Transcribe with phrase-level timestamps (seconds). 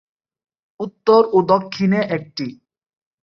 [0.79, 2.47] উত্তর ও দক্ষিণ এ একটি।